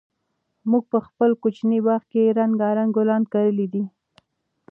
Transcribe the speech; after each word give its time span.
موږ 0.69 0.83
په 0.91 0.99
خپل 1.07 1.29
کوچني 1.41 1.79
باغ 1.85 2.01
کې 2.11 2.35
رنګارنګ 2.39 2.91
ګلان 2.97 3.23
کرلي 3.31 3.67
دي. 3.73 3.83